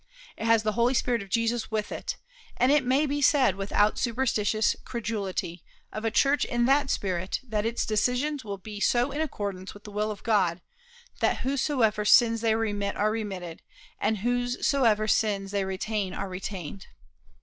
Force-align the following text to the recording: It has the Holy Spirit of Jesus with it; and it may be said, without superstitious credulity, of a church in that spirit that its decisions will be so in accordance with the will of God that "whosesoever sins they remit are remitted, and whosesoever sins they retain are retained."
It 0.35 0.45
has 0.45 0.63
the 0.63 0.71
Holy 0.71 0.95
Spirit 0.95 1.21
of 1.21 1.29
Jesus 1.29 1.69
with 1.69 1.91
it; 1.91 2.17
and 2.57 2.71
it 2.71 2.83
may 2.83 3.05
be 3.05 3.21
said, 3.21 3.55
without 3.55 3.99
superstitious 3.99 4.75
credulity, 4.83 5.63
of 5.93 6.03
a 6.03 6.09
church 6.09 6.43
in 6.43 6.65
that 6.65 6.89
spirit 6.89 7.39
that 7.43 7.67
its 7.67 7.85
decisions 7.85 8.43
will 8.43 8.57
be 8.57 8.79
so 8.79 9.11
in 9.11 9.21
accordance 9.21 9.75
with 9.75 9.83
the 9.83 9.91
will 9.91 10.09
of 10.09 10.23
God 10.23 10.59
that 11.19 11.41
"whosesoever 11.41 12.03
sins 12.03 12.41
they 12.41 12.55
remit 12.55 12.95
are 12.97 13.11
remitted, 13.11 13.61
and 13.99 14.17
whosesoever 14.25 15.07
sins 15.07 15.51
they 15.51 15.65
retain 15.65 16.15
are 16.15 16.29
retained." 16.29 16.87